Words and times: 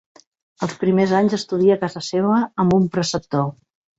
Els 0.67 0.71
primers 0.83 1.13
anys 1.19 1.35
estudia 1.37 1.75
a 1.77 1.81
casa 1.83 2.03
seva, 2.07 2.39
amb 2.65 2.77
un 2.81 2.91
preceptor. 2.97 3.49